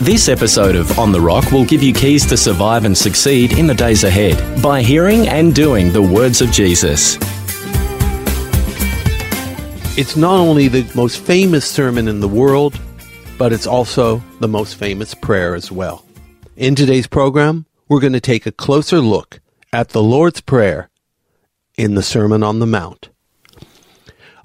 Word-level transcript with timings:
This 0.00 0.30
episode 0.30 0.76
of 0.76 0.98
On 0.98 1.12
the 1.12 1.20
Rock 1.20 1.52
will 1.52 1.66
give 1.66 1.82
you 1.82 1.92
keys 1.92 2.24
to 2.28 2.36
survive 2.38 2.86
and 2.86 2.96
succeed 2.96 3.58
in 3.58 3.66
the 3.66 3.74
days 3.74 4.02
ahead 4.02 4.62
by 4.62 4.80
hearing 4.80 5.28
and 5.28 5.54
doing 5.54 5.92
the 5.92 6.00
words 6.00 6.40
of 6.40 6.50
Jesus. 6.50 7.16
It's 9.98 10.16
not 10.16 10.36
only 10.36 10.68
the 10.68 10.90
most 10.94 11.18
famous 11.18 11.66
sermon 11.66 12.08
in 12.08 12.20
the 12.20 12.28
world, 12.28 12.80
but 13.36 13.52
it's 13.52 13.66
also 13.66 14.22
the 14.40 14.48
most 14.48 14.76
famous 14.76 15.12
prayer 15.12 15.54
as 15.54 15.70
well. 15.70 16.06
In 16.56 16.74
today's 16.74 17.06
program, 17.06 17.66
we're 17.86 18.00
going 18.00 18.14
to 18.14 18.20
take 18.20 18.46
a 18.46 18.52
closer 18.52 19.00
look 19.00 19.42
at 19.70 19.90
the 19.90 20.02
Lord's 20.02 20.40
Prayer 20.40 20.88
in 21.76 21.94
the 21.94 22.02
Sermon 22.02 22.42
on 22.42 22.58
the 22.58 22.66
Mount. 22.66 23.10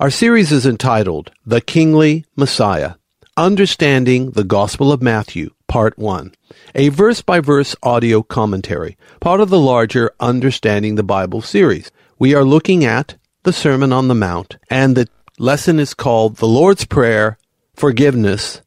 Our 0.02 0.10
series 0.10 0.52
is 0.52 0.66
entitled 0.66 1.32
The 1.46 1.62
Kingly 1.62 2.26
Messiah 2.36 2.96
Understanding 3.38 4.32
the 4.32 4.46
Gospel 4.46 4.94
of 4.94 5.02
Matthew, 5.02 5.50
Part 5.68 5.98
1, 5.98 6.34
a 6.74 6.88
verse 6.88 7.22
by 7.22 7.42
verse 7.42 7.76
audio 7.84 8.24
commentary, 8.24 8.98
part 9.20 9.42
of 9.42 9.50
the 9.50 9.60
larger 9.60 10.14
Understanding 10.22 10.96
the 10.96 11.04
Bible 11.04 11.42
series. 11.42 11.92
We 12.18 12.34
are 12.34 12.46
looking 12.46 12.86
at 12.86 13.18
the 13.44 13.52
Sermon 13.52 13.92
on 13.92 14.08
the 14.08 14.16
Mount, 14.16 14.56
and 14.70 14.96
the 14.96 15.10
lesson 15.38 15.82
is 15.82 15.94
called 15.94 16.38
The 16.38 16.48
Lord's 16.48 16.86
Prayer, 16.86 17.38
Forgiveness, 17.76 18.62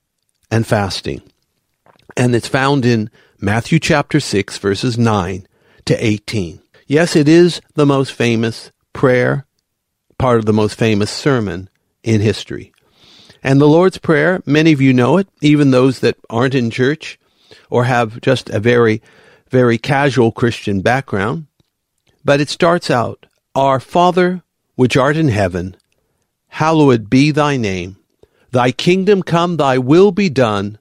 and 0.50 0.66
Fasting. 0.66 1.22
And 2.14 2.34
it's 2.34 2.46
found 2.46 2.84
in 2.84 3.08
Matthew 3.40 3.78
chapter 3.78 4.20
6, 4.20 4.58
verses 4.58 4.98
9 4.98 5.48
to 5.86 6.04
18. 6.04 6.60
Yes, 6.86 7.16
it 7.16 7.26
is 7.26 7.62
the 7.72 7.86
most 7.86 8.12
famous 8.12 8.70
prayer, 8.92 9.46
part 10.18 10.38
of 10.38 10.44
the 10.44 10.52
most 10.52 10.74
famous 10.74 11.10
sermon 11.10 11.70
in 12.02 12.20
history. 12.20 12.74
And 13.42 13.60
the 13.60 13.68
Lord's 13.68 13.98
Prayer, 13.98 14.42
many 14.46 14.72
of 14.72 14.80
you 14.80 14.92
know 14.92 15.18
it, 15.18 15.28
even 15.40 15.70
those 15.70 16.00
that 16.00 16.16
aren't 16.28 16.54
in 16.54 16.70
church 16.70 17.18
or 17.70 17.84
have 17.84 18.20
just 18.20 18.50
a 18.50 18.60
very, 18.60 19.02
very 19.50 19.78
casual 19.78 20.32
Christian 20.32 20.80
background. 20.80 21.46
But 22.24 22.40
it 22.40 22.48
starts 22.48 22.90
out, 22.90 23.26
Our 23.54 23.80
Father, 23.80 24.42
which 24.74 24.96
art 24.96 25.16
in 25.16 25.28
heaven, 25.28 25.76
hallowed 26.48 27.08
be 27.08 27.30
thy 27.30 27.56
name. 27.56 27.96
Thy 28.50 28.72
kingdom 28.72 29.22
come, 29.22 29.56
thy 29.56 29.78
will 29.78 30.10
be 30.10 30.28
done 30.28 30.78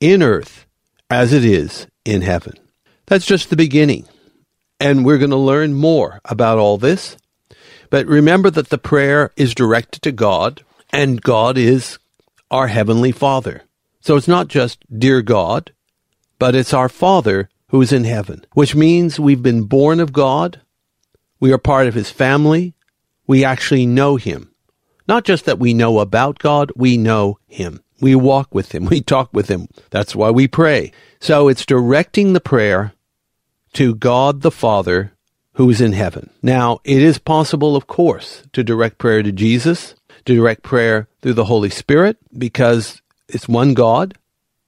in 0.00 0.22
earth 0.22 0.66
as 1.10 1.32
it 1.32 1.44
is 1.44 1.86
in 2.04 2.22
heaven. 2.22 2.54
That's 3.06 3.26
just 3.26 3.50
the 3.50 3.56
beginning. 3.56 4.06
And 4.80 5.04
we're 5.04 5.18
going 5.18 5.30
to 5.30 5.36
learn 5.36 5.74
more 5.74 6.20
about 6.24 6.58
all 6.58 6.78
this. 6.78 7.16
But 7.90 8.06
remember 8.06 8.50
that 8.50 8.70
the 8.70 8.78
prayer 8.78 9.30
is 9.36 9.54
directed 9.54 10.02
to 10.02 10.12
God 10.12 10.62
and 10.94 11.20
God 11.20 11.58
is 11.58 11.98
our 12.52 12.68
Heavenly 12.68 13.10
Father. 13.10 13.62
So 14.00 14.14
it's 14.14 14.28
not 14.28 14.46
just 14.46 14.84
dear 14.96 15.22
God, 15.22 15.72
but 16.38 16.54
it's 16.54 16.72
our 16.72 16.88
Father 16.88 17.48
who 17.70 17.82
is 17.82 17.92
in 17.92 18.04
heaven, 18.04 18.46
which 18.52 18.76
means 18.76 19.18
we've 19.18 19.42
been 19.42 19.64
born 19.64 19.98
of 19.98 20.12
God. 20.12 20.60
We 21.40 21.52
are 21.52 21.58
part 21.58 21.88
of 21.88 21.94
His 21.94 22.12
family. 22.12 22.74
We 23.26 23.44
actually 23.44 23.86
know 23.86 24.14
Him. 24.14 24.54
Not 25.08 25.24
just 25.24 25.46
that 25.46 25.58
we 25.58 25.74
know 25.74 25.98
about 25.98 26.38
God, 26.38 26.70
we 26.76 26.96
know 26.96 27.40
Him. 27.48 27.82
We 28.00 28.14
walk 28.14 28.54
with 28.54 28.72
Him. 28.72 28.84
We 28.90 29.00
talk 29.00 29.30
with 29.32 29.48
Him. 29.48 29.66
That's 29.90 30.14
why 30.14 30.30
we 30.30 30.46
pray. 30.46 30.92
So 31.18 31.48
it's 31.48 31.66
directing 31.66 32.34
the 32.34 32.40
prayer 32.40 32.92
to 33.72 33.96
God 33.96 34.42
the 34.42 34.52
Father 34.52 35.10
who 35.54 35.68
is 35.70 35.80
in 35.80 35.92
heaven. 35.92 36.30
Now, 36.40 36.78
it 36.84 37.02
is 37.02 37.18
possible, 37.18 37.74
of 37.74 37.88
course, 37.88 38.44
to 38.52 38.62
direct 38.62 38.98
prayer 38.98 39.24
to 39.24 39.32
Jesus 39.32 39.96
direct 40.24 40.62
prayer 40.62 41.08
through 41.22 41.34
the 41.34 41.44
Holy 41.44 41.70
Spirit 41.70 42.16
because 42.36 43.02
it's 43.28 43.48
one 43.48 43.74
God, 43.74 44.16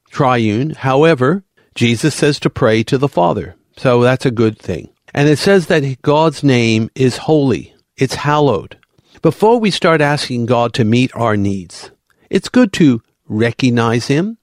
triune. 0.09 0.71
However, 0.71 1.43
Jesus 1.75 2.15
says 2.15 2.39
to 2.41 2.49
pray 2.49 2.83
to 2.83 2.97
the 2.97 3.07
Father. 3.07 3.55
So 3.77 4.01
that's 4.01 4.25
a 4.25 4.31
good 4.31 4.57
thing. 4.57 4.89
And 5.13 5.29
it 5.29 5.37
says 5.37 5.67
that 5.67 6.01
God's 6.01 6.43
name 6.43 6.89
is 6.95 7.17
holy. 7.17 7.73
It's 7.95 8.15
hallowed. 8.15 8.77
Before 9.21 9.59
we 9.59 9.71
start 9.71 10.01
asking 10.01 10.45
God 10.45 10.73
to 10.75 10.83
meet 10.83 11.15
our 11.15 11.35
needs, 11.35 11.91
it's 12.29 12.49
good 12.49 12.71
to 12.73 13.01
recognize 13.27 14.07
Him, 14.07 14.37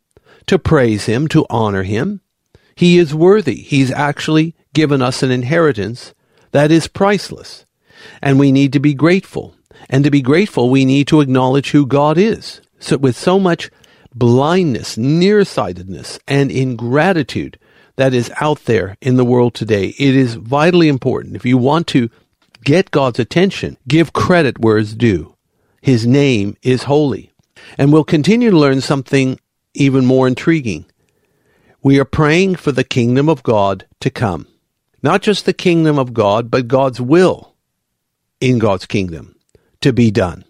to 0.47 0.59
praise 0.59 1.07
Him, 1.07 1.29
to 1.29 1.47
honor 1.49 1.85
Him. 1.85 2.21
He 2.75 2.99
is 2.99 3.15
worthy. 3.15 3.57
He's 3.57 3.91
actually 3.91 4.55
given 4.73 5.01
us 5.01 5.23
an 5.23 5.31
inheritance 5.31 6.13
that 6.51 6.71
is 6.71 6.89
priceless. 6.89 7.65
And 8.21 8.39
we 8.39 8.53
need 8.53 8.73
to 8.73 8.81
be 8.81 8.95
grateful. 8.95 9.55
And 9.89 10.05
to 10.05 10.11
be 10.11 10.23
grateful, 10.23 10.71
we 10.71 10.85
need 10.85 11.07
to 11.09 11.21
acknowledge 11.21 11.71
who 11.71 11.87
God 11.87 12.19
is. 12.19 12.61
So 12.79 12.97
with 12.99 13.17
so 13.17 13.39
much 13.39 13.71
blindness, 14.15 14.97
nearsightedness, 14.97 16.19
and 16.29 16.51
ingratitude 16.51 17.59
that 17.97 18.15
is 18.15 18.33
out 18.41 18.65
there 18.65 18.97
in 19.01 19.17
the 19.17 19.25
world 19.25 19.55
today, 19.55 19.95
it 19.99 20.17
is 20.17 20.35
vitally 20.35 20.89
important. 20.89 21.37
If 21.37 21.45
you 21.45 21.59
want 21.59 21.87
to 21.89 22.11
get 22.65 22.91
God's 22.91 23.19
attention, 23.19 23.77
give 23.87 24.13
credit 24.13 24.59
where 24.59 24.79
it's 24.79 24.95
due. 24.95 25.35
His 25.81 26.07
name 26.07 26.57
is 26.63 26.85
holy. 26.85 27.33
And 27.79 27.93
we'll 27.93 28.05
continue 28.05 28.51
to 28.51 28.59
learn 28.59 28.81
something 28.81 29.39
even 29.75 30.05
more 30.05 30.27
intriguing. 30.27 30.87
We 31.83 31.99
are 32.01 32.05
praying 32.05 32.57
for 32.57 32.73
the 32.73 32.85
kingdom 32.85 33.29
of 33.29 33.43
God 33.43 33.87
to 34.01 34.11
come. 34.11 34.47
Not 35.03 35.21
just 35.21 35.45
the 35.45 35.53
kingdom 35.53 35.99
of 35.99 36.15
God, 36.15 36.51
but 36.51 36.69
God's 36.69 37.01
will 37.01 37.55
in 38.41 38.59
God's 38.59 38.87
kingdom 38.87 39.34
to 39.85 39.93
be 39.93 40.11
done. 40.11 40.45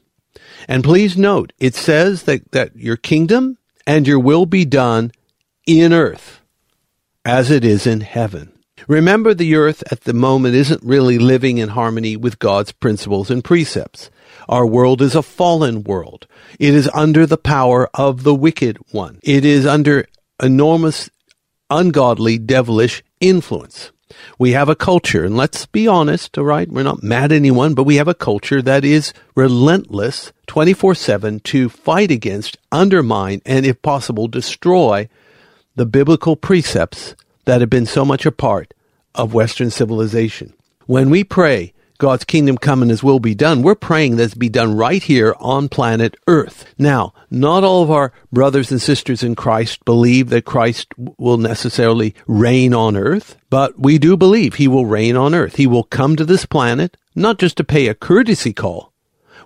And 0.69 0.84
please 0.84 1.17
note, 1.17 1.53
it 1.59 1.75
says 1.75 2.22
that, 2.22 2.53
that 2.53 2.77
your 2.77 2.97
kingdom 2.97 3.59
and 3.87 4.06
your 4.06 4.21
will 4.21 4.47
be 4.47 4.65
done 4.65 5.11
in 5.67 5.93
earth 5.93 6.41
as 7.25 7.50
it 7.50 7.65
is 7.65 7.87
in 7.87 8.00
heaven. 8.00 8.53
Remember, 8.87 9.34
the 9.34 9.56
earth 9.56 9.83
at 9.91 10.03
the 10.03 10.12
moment 10.12 10.55
isn't 10.55 10.84
really 10.84 11.19
living 11.19 11.59
in 11.59 11.71
harmony 11.71 12.17
with 12.17 12.39
God's 12.39 12.71
principles 12.71 13.28
and 13.28 13.43
precepts. 13.43 14.09
Our 14.49 14.67
world 14.67 15.03
is 15.03 15.17
a 15.17 15.23
fallen 15.23 15.83
world. 15.83 16.28
It 16.61 16.75
is 16.75 16.89
under 16.94 17.27
the 17.27 17.39
power 17.39 17.91
of 17.94 18.23
the 18.23 18.34
wicked 18.34 18.78
one. 18.93 19.19
It 19.23 19.44
is 19.44 19.67
under 19.67 20.06
enormous, 20.41 21.11
ungodly, 21.71 22.39
devilish 22.39 23.03
influence. 23.21 23.91
We 24.38 24.53
have 24.53 24.69
a 24.69 24.76
culture, 24.76 25.25
and 25.25 25.37
let's 25.37 25.66
be 25.66 25.88
honest, 25.88 26.37
all 26.37 26.44
right? 26.44 26.69
We're 26.69 26.82
not 26.82 27.02
mad 27.02 27.32
at 27.32 27.37
anyone, 27.37 27.75
but 27.75 27.84
we 27.84 27.96
have 27.96 28.08
a 28.08 28.14
culture 28.14 28.61
that 28.62 28.84
is 28.84 29.12
relentless 29.34 30.32
24 30.46 30.94
7 30.94 31.40
to 31.40 31.69
fight 31.69 32.11
against, 32.11 32.58
undermine, 32.70 33.40
and 33.46 33.64
if 33.64 33.81
possible, 33.82 34.29
destroy 34.29 35.08
the 35.75 35.87
biblical 35.87 36.37
precepts 36.37 37.14
that 37.44 37.61
have 37.61 37.70
been 37.70 37.87
so 37.87 38.05
much 38.05 38.26
a 38.26 38.32
part 38.32 38.75
of 39.14 39.34
Western 39.34 39.70
civilization. 39.70 40.52
When 40.87 41.11
we 41.11 41.25
pray, 41.25 41.73
God's 42.05 42.25
kingdom 42.27 42.59
come 42.59 42.83
and 42.83 42.91
his 42.91 43.03
will 43.03 43.19
be 43.19 43.35
done. 43.35 43.62
We're 43.62 43.75
praying 43.75 44.17
that 44.17 44.33
it 44.33 44.39
be 44.39 44.51
done 44.51 44.77
right 44.77 45.03
here 45.03 45.35
on 45.41 45.71
planet 45.71 46.19
Earth. 46.27 46.67
Now, 46.77 47.15
not 47.31 47.65
all 47.65 47.83
of 47.83 47.91
our 47.91 48.12
brothers 48.31 48.71
and 48.71 48.83
sisters 48.83 49.23
in 49.23 49.35
Christ 49.35 49.83
believe 49.87 50.29
that 50.29 50.45
Christ 50.45 50.93
will 50.99 51.39
necessarily 51.39 52.15
reign 52.27 52.75
on 52.75 52.95
earth, 52.95 53.39
but 53.49 53.81
we 53.81 53.97
do 53.97 54.19
believe 54.19 54.56
he 54.56 54.69
will 54.69 54.85
reign 54.85 55.17
on 55.17 55.35
earth. 55.35 55.56
He 55.56 55.67
will 55.67 55.83
come 55.83 56.15
to 56.17 56.27
this 56.27 56.45
planet, 56.45 56.99
not 57.15 57.39
just 57.39 57.56
to 57.56 57.65
pay 57.65 57.87
a 57.87 57.95
courtesy 57.95 58.53
call. 58.53 58.93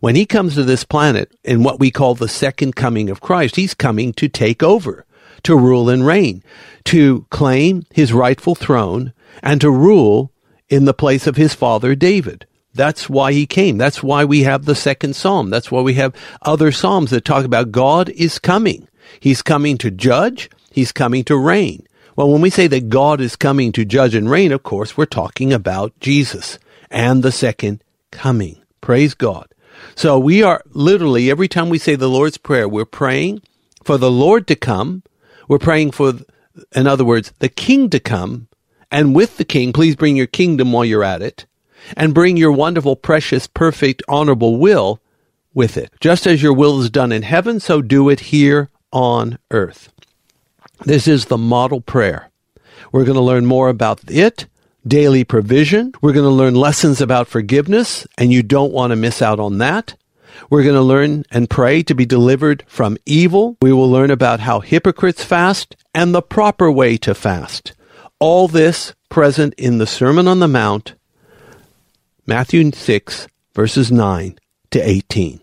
When 0.01 0.17
he 0.17 0.27
comes 0.27 0.57
to 0.57 0.65
this 0.65 0.83
planet 0.83 1.31
in 1.45 1.63
what 1.63 1.79
we 1.79 1.93
call 1.93 2.17
the 2.17 2.27
second 2.27 2.75
coming 2.75 3.09
of 3.09 3.21
Christ, 3.21 3.55
he's 3.55 3.73
coming 3.73 4.13
to 4.15 4.29
take 4.29 4.65
over, 4.65 5.07
to 5.45 5.57
rule 5.57 5.89
and 5.89 6.05
reign, 6.05 6.43
to 6.87 7.25
claim 7.31 7.85
his 7.93 8.13
rightful 8.13 8.57
throne, 8.57 9.13
and 9.45 9.61
to 9.61 9.71
rule 9.71 10.33
in 10.69 10.85
the 10.85 10.95
place 10.95 11.27
of 11.27 11.37
his 11.37 11.55
father 11.55 11.95
David. 11.95 12.47
That's 12.75 13.09
why 13.09 13.33
he 13.33 13.47
came. 13.47 13.79
That's 13.79 14.03
why 14.03 14.25
we 14.25 14.43
have 14.43 14.65
the 14.65 14.75
second 14.75 15.17
psalm. 15.17 15.51
That's 15.51 15.71
why 15.71 15.81
we 15.81 15.95
have 15.95 16.15
other 16.43 16.71
psalms 16.71 17.11
that 17.11 17.25
talk 17.25 17.45
about 17.45 17.73
God 17.73 18.09
is 18.11 18.39
coming. 18.39 18.87
He's 19.21 19.43
coming 19.43 19.79
to 19.79 19.91
judge. 19.91 20.51
He's 20.71 20.93
coming 20.93 21.25
to 21.25 21.37
reign. 21.37 21.87
Well, 22.15 22.31
when 22.31 22.41
we 22.41 22.51
say 22.51 22.67
that 22.69 22.89
God 22.89 23.21
is 23.21 23.37
coming 23.37 23.73
to 23.73 23.85
judge 23.85 24.15
and 24.15 24.31
reign, 24.31 24.53
of 24.53 24.63
course, 24.63 24.97
we're 24.97 25.07
talking 25.07 25.53
about 25.53 25.99
Jesus 26.01 26.59
and 26.91 27.23
the 27.23 27.33
second 27.33 27.83
coming. 28.11 28.61
Praise 28.81 29.15
God. 29.15 29.49
So 29.95 30.19
we 30.19 30.43
are 30.43 30.63
literally, 30.71 31.31
every 31.31 31.49
time 31.49 31.69
we 31.69 31.79
say 31.79 31.95
the 31.95 32.09
Lord's 32.09 32.39
Prayer, 32.39 32.69
we're 32.69 32.85
praying 32.85 33.43
for 33.85 33.99
the 33.99 34.11
Lord 34.11 34.47
to 34.49 34.57
come. 34.57 35.03
We're 35.49 35.59
praying 35.59 35.93
for, 35.93 36.15
in 36.75 36.87
other 36.87 37.05
words, 37.05 37.33
the 37.39 37.49
King 37.49 37.89
to 37.91 38.01
come. 38.01 38.49
And 38.91 39.15
with 39.15 39.37
the 39.37 39.45
King, 39.45 39.73
please 39.73 39.97
bring 39.97 40.17
your 40.17 40.27
kingdom 40.27 40.73
while 40.73 40.85
you're 40.85 41.05
at 41.05 41.23
it. 41.23 41.47
And 41.97 42.15
bring 42.15 42.37
your 42.37 42.53
wonderful, 42.53 42.97
precious, 42.97 43.47
perfect, 43.47 44.03
honorable 44.09 44.59
will 44.59 45.01
with 45.55 45.77
it. 45.77 45.93
Just 46.01 46.27
as 46.27 46.43
your 46.43 46.53
will 46.53 46.81
is 46.81 46.91
done 46.91 47.13
in 47.13 47.23
heaven, 47.23 47.61
so 47.61 47.83
do 47.83 48.09
it 48.09 48.21
here 48.21 48.71
on 48.93 49.39
earth. 49.51 49.93
This 50.85 51.09
is 51.09 51.27
the 51.27 51.39
model 51.39 51.81
prayer. 51.81 52.31
We're 52.93 53.05
going 53.05 53.17
to 53.17 53.21
learn 53.23 53.47
more 53.47 53.69
about 53.69 54.01
it 54.09 54.47
daily 54.87 55.25
provision. 55.25 55.93
We're 56.01 56.13
going 56.13 56.25
to 56.25 56.31
learn 56.31 56.55
lessons 56.55 57.01
about 57.01 57.29
forgiveness, 57.29 58.07
and 58.17 58.33
you 58.33 58.43
don't 58.43 58.73
want 58.73 58.91
to 58.91 58.97
miss 58.97 59.21
out 59.21 59.39
on 59.39 59.59
that. 59.59 59.95
We're 60.51 60.63
going 60.63 60.77
to 60.77 60.81
learn 60.81 61.25
and 61.31 61.51
pray 61.51 61.83
to 61.83 61.95
be 61.95 62.07
delivered 62.07 62.65
from 62.67 62.97
evil. 63.05 63.57
We 63.61 63.73
will 63.73 63.91
learn 63.91 64.11
about 64.11 64.41
how 64.41 64.61
hypocrites 64.61 65.25
fast 65.25 65.77
and 65.95 66.15
the 66.15 66.23
proper 66.23 66.71
way 66.71 66.97
to 66.99 67.15
fast. 67.15 67.73
All 68.21 68.49
this 68.49 68.95
present 69.09 69.55
in 69.55 69.79
the 69.79 69.87
Sermon 69.87 70.27
on 70.27 70.41
the 70.41 70.49
Mount, 70.49 70.95
Matthew 72.27 72.73
6, 72.73 73.29
verses 73.55 73.93
9 73.93 74.37
to 74.73 74.81
18. 74.81 75.41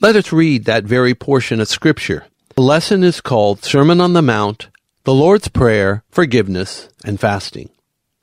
Let 0.00 0.16
us 0.16 0.32
read 0.32 0.64
that 0.64 0.84
very 0.84 1.14
portion 1.14 1.60
of 1.60 1.68
Scripture. 1.68 2.24
The 2.56 2.62
lesson 2.62 3.04
is 3.04 3.20
called 3.20 3.62
Sermon 3.62 4.00
on 4.00 4.14
the 4.14 4.22
Mount, 4.22 4.70
the 5.04 5.12
Lord's 5.12 5.48
Prayer, 5.48 6.04
forgiveness, 6.10 6.88
and 7.04 7.20
fasting. 7.20 7.68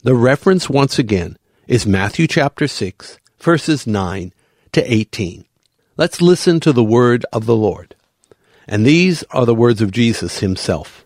The 0.02 0.16
reference 0.16 0.68
once 0.68 0.98
again 0.98 1.38
is 1.68 1.86
Matthew 1.86 2.26
chapter 2.26 2.68
6, 2.68 3.20
verses 3.40 3.86
9 3.86 4.34
to 4.72 4.92
18. 4.92 5.46
Let's 5.98 6.20
listen 6.20 6.60
to 6.62 6.74
the 6.74 6.84
word 6.84 7.28
of 7.32 7.46
the 7.46 7.56
Lord. 7.56 7.94
And 8.68 8.88
these 8.88 9.24
are 9.30 9.46
the 9.46 9.54
words 9.54 9.84
of 9.84 9.92
Jesus 9.92 10.40
himself. 10.40 11.06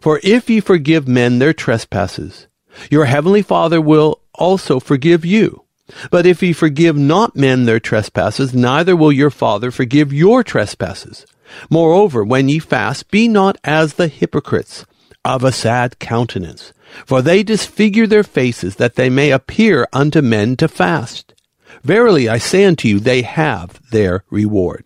For 0.00 0.20
if 0.22 0.48
ye 0.50 0.60
forgive 0.60 1.08
men 1.08 1.38
their 1.38 1.52
trespasses, 1.52 2.46
your 2.90 3.06
heavenly 3.06 3.42
Father 3.42 3.80
will 3.80 4.20
also 4.34 4.80
forgive 4.80 5.24
you. 5.24 5.62
But 6.10 6.26
if 6.26 6.42
ye 6.42 6.52
forgive 6.52 6.96
not 6.96 7.36
men 7.36 7.64
their 7.64 7.80
trespasses, 7.80 8.52
neither 8.52 8.96
will 8.96 9.12
your 9.12 9.30
Father 9.30 9.70
forgive 9.70 10.12
your 10.12 10.42
trespasses. 10.42 11.26
Moreover, 11.70 12.24
when 12.24 12.48
ye 12.48 12.58
fast, 12.58 13.10
be 13.10 13.28
not 13.28 13.56
as 13.62 13.94
the 13.94 14.08
hypocrites 14.08 14.84
of 15.24 15.44
a 15.44 15.52
sad 15.52 15.98
countenance. 15.98 16.72
For 17.04 17.22
they 17.22 17.42
disfigure 17.42 18.06
their 18.06 18.22
faces, 18.22 18.76
that 18.76 18.94
they 18.94 19.10
may 19.10 19.30
appear 19.30 19.86
unto 19.92 20.22
men 20.22 20.56
to 20.56 20.68
fast. 20.68 21.34
Verily 21.82 22.28
I 22.28 22.38
say 22.38 22.64
unto 22.64 22.88
you, 22.88 23.00
they 23.00 23.22
have 23.22 23.80
their 23.90 24.24
reward. 24.30 24.84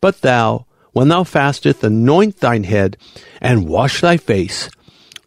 But 0.00 0.20
thou, 0.20 0.66
when 0.94 1.08
thou 1.08 1.24
fastest, 1.24 1.84
anoint 1.84 2.38
thine 2.38 2.64
head, 2.64 2.96
and 3.42 3.68
wash 3.68 4.00
thy 4.00 4.16
face, 4.16 4.70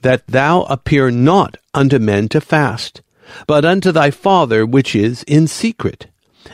that 0.01 0.25
thou 0.25 0.63
appear 0.63 1.11
not 1.11 1.57
unto 1.73 1.99
men 1.99 2.27
to 2.29 2.41
fast, 2.41 3.01
but 3.45 3.65
unto 3.65 3.91
thy 3.91 4.09
Father 4.09 4.65
which 4.65 4.95
is 4.95 5.23
in 5.23 5.45
secret. 5.45 6.07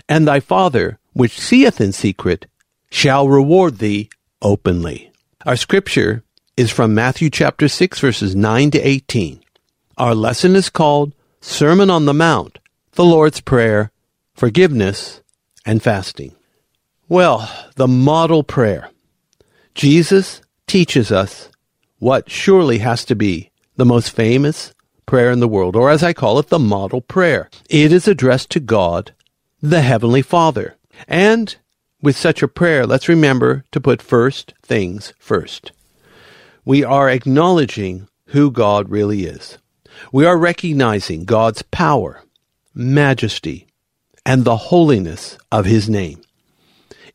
And 0.09 0.27
thy 0.27 0.39
Father, 0.39 0.99
which 1.13 1.39
seeth 1.39 1.79
in 1.79 1.93
secret, 1.93 2.47
shall 2.89 3.29
reward 3.29 3.77
thee 3.77 4.09
openly. 4.41 5.11
Our 5.45 5.55
scripture 5.55 6.23
is 6.57 6.71
from 6.71 6.93
Matthew 6.95 7.29
chapter 7.29 7.67
6 7.67 7.99
verses 7.99 8.35
9 8.35 8.71
to 8.71 8.79
18. 8.79 9.39
Our 9.97 10.15
lesson 10.15 10.55
is 10.55 10.69
called 10.69 11.13
Sermon 11.39 11.91
on 11.91 12.05
the 12.05 12.13
Mount, 12.13 12.57
the 12.93 13.05
Lord's 13.05 13.41
Prayer, 13.41 13.91
Forgiveness, 14.33 15.21
and 15.65 15.83
Fasting. 15.83 16.35
Well, 17.07 17.47
the 17.75 17.87
model 17.87 18.43
prayer. 18.43 18.89
Jesus 19.75 20.41
teaches 20.67 21.11
us 21.11 21.49
what 21.99 22.29
surely 22.29 22.79
has 22.79 23.05
to 23.05 23.15
be 23.15 23.51
the 23.75 23.85
most 23.85 24.11
famous 24.11 24.73
prayer 25.05 25.31
in 25.31 25.39
the 25.39 25.47
world, 25.47 25.75
or 25.75 25.89
as 25.89 26.03
I 26.03 26.13
call 26.13 26.39
it, 26.39 26.49
the 26.49 26.59
model 26.59 27.01
prayer. 27.01 27.49
It 27.69 27.91
is 27.91 28.07
addressed 28.07 28.49
to 28.51 28.59
God, 28.59 29.13
the 29.61 29.81
Heavenly 29.81 30.21
Father. 30.21 30.77
And 31.07 31.55
with 32.01 32.15
such 32.15 32.43
a 32.43 32.47
prayer, 32.47 32.85
let's 32.85 33.09
remember 33.09 33.65
to 33.71 33.81
put 33.81 34.01
first 34.01 34.53
things 34.63 35.13
first 35.19 35.71
we 36.65 36.83
are 36.83 37.09
acknowledging 37.09 38.07
who 38.27 38.49
God 38.49 38.89
really 38.89 39.25
is. 39.25 39.57
We 40.11 40.25
are 40.25 40.37
recognizing 40.37 41.25
God's 41.25 41.61
power, 41.61 42.23
majesty, 42.73 43.67
and 44.25 44.43
the 44.43 44.57
holiness 44.57 45.37
of 45.51 45.65
His 45.65 45.89
name. 45.89 46.21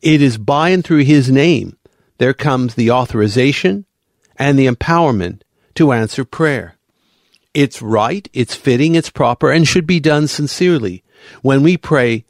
It 0.02 0.20
is 0.20 0.38
by 0.38 0.70
and 0.70 0.84
through 0.84 1.04
His 1.04 1.30
name 1.30 1.76
there 2.18 2.34
comes 2.34 2.74
the 2.74 2.90
authorization 2.90 3.86
and 4.36 4.58
the 4.58 4.66
empowerment 4.66 5.42
to 5.74 5.92
answer 5.92 6.24
prayer. 6.24 6.76
It's 7.54 7.80
right, 7.80 8.28
it's 8.32 8.54
fitting, 8.54 8.94
it's 8.94 9.10
proper, 9.10 9.50
and 9.50 9.66
should 9.66 9.86
be 9.86 10.00
done 10.00 10.28
sincerely 10.28 11.02
when 11.42 11.62
we 11.62 11.76
pray, 11.76 12.24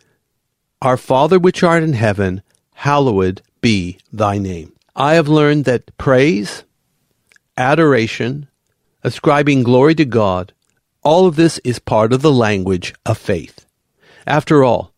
Our 0.81 0.97
Father 0.97 1.39
which 1.39 1.63
art 1.63 1.83
in 1.83 1.95
heaven, 1.95 2.43
hallowed 2.75 3.43
be 3.61 3.99
thy 4.13 4.39
name. 4.39 4.73
I 4.95 5.15
have 5.15 5.29
learned 5.29 5.65
that 5.65 5.97
praise 5.99 6.65
adoration, 7.57 8.49
ascribing 9.03 9.65
glory 9.65 9.95
to 9.97 10.05
God, 10.05 10.53
all 11.03 11.27
of 11.27 11.37
this 11.37 11.59
is 11.65 11.79
part 11.79 12.13
of 12.13 12.23
the 12.23 12.33
language 12.33 12.95
of 13.05 13.19
faith. 13.19 13.67
After 14.27 14.63
all, 14.63 14.93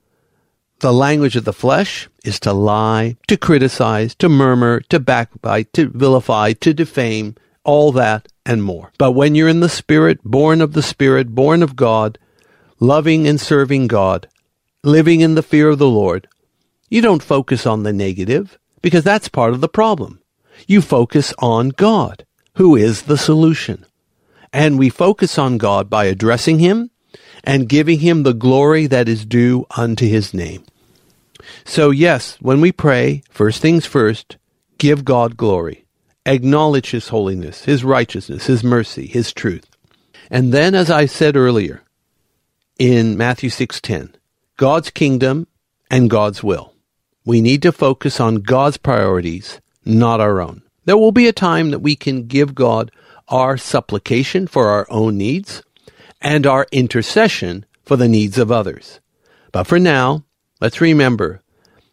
the 0.80 0.92
language 0.92 1.36
of 1.36 1.44
the 1.44 1.52
flesh 1.52 2.08
is 2.24 2.40
to 2.40 2.52
lie, 2.52 3.16
to 3.28 3.36
criticize, 3.36 4.14
to 4.16 4.28
murmur, 4.28 4.80
to 4.88 5.00
backbite, 5.00 5.72
to 5.72 5.88
vilify, 5.88 6.52
to 6.54 6.74
defame, 6.74 7.34
all 7.64 7.92
that 7.92 8.28
and 8.46 8.62
more. 8.62 8.92
But 8.98 9.12
when 9.12 9.34
you're 9.34 9.48
in 9.48 9.60
the 9.60 9.68
Spirit, 9.68 10.22
born 10.24 10.60
of 10.60 10.72
the 10.72 10.82
Spirit, 10.82 11.34
born 11.34 11.62
of 11.62 11.76
God, 11.76 12.18
loving 12.78 13.28
and 13.28 13.40
serving 13.40 13.86
God, 13.86 14.28
living 14.82 15.20
in 15.20 15.34
the 15.34 15.42
fear 15.42 15.68
of 15.68 15.78
the 15.78 15.88
Lord, 15.88 16.28
you 16.88 17.00
don't 17.00 17.22
focus 17.22 17.66
on 17.66 17.82
the 17.82 17.92
negative 17.92 18.58
because 18.82 19.04
that's 19.04 19.28
part 19.28 19.52
of 19.52 19.60
the 19.60 19.68
problem. 19.68 20.20
You 20.66 20.82
focus 20.82 21.32
on 21.38 21.70
God 21.70 22.24
who 22.54 22.76
is 22.76 23.02
the 23.02 23.18
solution. 23.18 23.86
And 24.52 24.78
we 24.78 24.90
focus 24.90 25.38
on 25.38 25.58
God 25.58 25.88
by 25.88 26.06
addressing 26.06 26.58
Him 26.58 26.90
and 27.44 27.68
giving 27.68 28.00
Him 28.00 28.22
the 28.22 28.34
glory 28.34 28.86
that 28.86 29.08
is 29.08 29.24
due 29.24 29.64
unto 29.76 30.06
His 30.06 30.34
name. 30.34 30.64
So, 31.64 31.90
yes, 31.90 32.36
when 32.40 32.60
we 32.60 32.72
pray, 32.72 33.22
first 33.30 33.60
things 33.60 33.86
first, 33.86 34.36
give 34.78 35.04
God 35.04 35.36
glory. 35.36 35.86
Acknowledge 36.26 36.90
His 36.90 37.08
holiness, 37.08 37.64
His 37.64 37.84
righteousness, 37.84 38.46
His 38.46 38.62
mercy, 38.62 39.06
His 39.06 39.32
truth. 39.32 39.66
And 40.30 40.52
then, 40.52 40.74
as 40.74 40.90
I 40.90 41.06
said 41.06 41.36
earlier, 41.36 41.82
in 42.78 43.16
Matthew 43.16 43.50
6.10, 43.50 44.14
God's 44.56 44.90
kingdom 44.90 45.46
and 45.90 46.08
God's 46.08 46.42
will. 46.42 46.74
We 47.24 47.40
need 47.40 47.62
to 47.62 47.72
focus 47.72 48.20
on 48.20 48.36
God's 48.36 48.76
priorities, 48.76 49.60
not 49.84 50.20
our 50.20 50.40
own. 50.40 50.62
There 50.84 50.96
will 50.96 51.12
be 51.12 51.28
a 51.28 51.32
time 51.32 51.70
that 51.70 51.80
we 51.80 51.96
can 51.96 52.26
give 52.26 52.54
God 52.54 52.90
our 53.28 53.56
supplication 53.56 54.46
for 54.46 54.68
our 54.68 54.86
own 54.90 55.16
needs 55.16 55.62
and 56.20 56.46
our 56.46 56.66
intercession 56.72 57.64
for 57.84 57.96
the 57.96 58.08
needs 58.08 58.38
of 58.38 58.50
others. 58.50 59.00
But 59.52 59.66
for 59.66 59.78
now, 59.78 60.24
let's 60.60 60.80
remember 60.80 61.40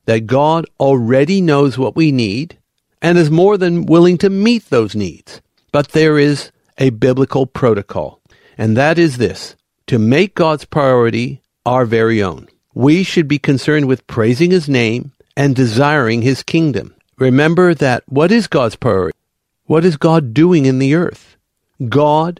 that 0.07 0.25
God 0.25 0.65
already 0.79 1.41
knows 1.41 1.77
what 1.77 1.95
we 1.95 2.11
need 2.11 2.57
and 3.01 3.17
is 3.17 3.29
more 3.29 3.57
than 3.57 3.85
willing 3.85 4.17
to 4.19 4.29
meet 4.29 4.69
those 4.69 4.95
needs. 4.95 5.41
But 5.71 5.89
there 5.89 6.17
is 6.17 6.51
a 6.77 6.89
biblical 6.89 7.45
protocol, 7.45 8.21
and 8.57 8.75
that 8.75 8.97
is 8.97 9.17
this 9.17 9.55
to 9.87 9.99
make 9.99 10.33
God's 10.33 10.65
priority 10.65 11.41
our 11.65 11.85
very 11.85 12.23
own. 12.23 12.47
We 12.73 13.03
should 13.03 13.27
be 13.27 13.37
concerned 13.37 13.87
with 13.87 14.07
praising 14.07 14.51
His 14.51 14.69
name 14.69 15.11
and 15.35 15.55
desiring 15.55 16.21
His 16.21 16.41
kingdom. 16.41 16.95
Remember 17.17 17.73
that 17.73 18.03
what 18.07 18.31
is 18.31 18.47
God's 18.47 18.75
priority? 18.75 19.17
What 19.65 19.83
is 19.83 19.97
God 19.97 20.33
doing 20.33 20.65
in 20.65 20.79
the 20.79 20.95
earth? 20.95 21.35
God 21.89 22.39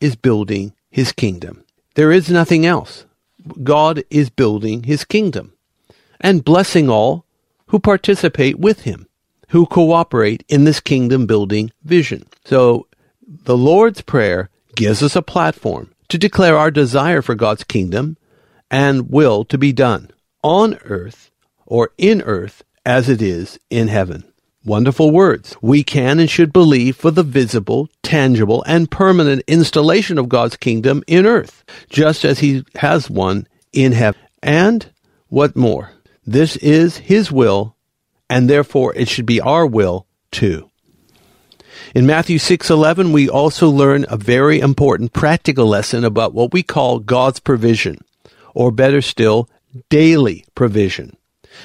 is 0.00 0.16
building 0.16 0.74
His 0.90 1.12
kingdom. 1.12 1.64
There 1.94 2.10
is 2.10 2.28
nothing 2.28 2.66
else. 2.66 3.06
God 3.62 4.02
is 4.10 4.30
building 4.30 4.82
His 4.82 5.04
kingdom 5.04 5.53
and 6.20 6.44
blessing 6.44 6.88
all 6.88 7.24
who 7.68 7.78
participate 7.78 8.58
with 8.58 8.82
Him, 8.82 9.08
who 9.48 9.66
cooperate 9.66 10.44
in 10.48 10.64
this 10.64 10.80
kingdom 10.80 11.26
building 11.26 11.70
vision. 11.82 12.26
So 12.44 12.86
the 13.26 13.56
Lord's 13.56 14.00
Prayer 14.00 14.50
gives 14.76 15.02
us 15.02 15.16
a 15.16 15.22
platform 15.22 15.90
to 16.08 16.18
declare 16.18 16.56
our 16.56 16.70
desire 16.70 17.22
for 17.22 17.34
God's 17.34 17.64
kingdom 17.64 18.16
and 18.70 19.10
will 19.10 19.44
to 19.46 19.58
be 19.58 19.72
done 19.72 20.10
on 20.42 20.78
earth 20.84 21.30
or 21.66 21.90
in 21.96 22.22
earth 22.22 22.62
as 22.84 23.08
it 23.08 23.22
is 23.22 23.58
in 23.70 23.88
heaven. 23.88 24.24
Wonderful 24.64 25.10
words. 25.10 25.56
We 25.60 25.82
can 25.82 26.18
and 26.18 26.30
should 26.30 26.52
believe 26.52 26.96
for 26.96 27.10
the 27.10 27.22
visible, 27.22 27.88
tangible, 28.02 28.64
and 28.66 28.90
permanent 28.90 29.42
installation 29.46 30.18
of 30.18 30.28
God's 30.28 30.56
kingdom 30.56 31.02
in 31.06 31.26
earth, 31.26 31.64
just 31.90 32.24
as 32.24 32.38
He 32.38 32.64
has 32.76 33.10
one 33.10 33.46
in 33.72 33.92
heaven. 33.92 34.20
And 34.42 34.90
what 35.28 35.54
more? 35.54 35.90
This 36.26 36.56
is 36.56 36.98
His 36.98 37.30
will, 37.30 37.76
and 38.30 38.48
therefore 38.48 38.94
it 38.94 39.08
should 39.08 39.26
be 39.26 39.40
our 39.40 39.66
will 39.66 40.06
too. 40.30 40.70
In 41.94 42.06
Matthew 42.06 42.38
6:11 42.38 43.12
we 43.12 43.28
also 43.28 43.68
learn 43.68 44.06
a 44.08 44.16
very 44.16 44.58
important 44.60 45.12
practical 45.12 45.66
lesson 45.66 46.02
about 46.04 46.32
what 46.34 46.52
we 46.52 46.62
call 46.62 46.98
God's 46.98 47.40
provision 47.40 47.98
or 48.54 48.70
better 48.70 49.02
still 49.02 49.48
daily 49.90 50.44
provision 50.54 51.16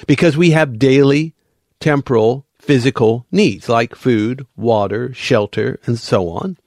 because 0.07 0.35
we 0.35 0.51
have 0.51 0.79
daily 0.79 1.33
temporal 1.79 2.45
physical 2.59 3.25
needs 3.31 3.69
like 3.69 3.95
food, 3.95 4.45
water, 4.57 5.13
shelter 5.13 5.79
and 5.85 5.97
so 5.97 6.29
on. 6.29 6.57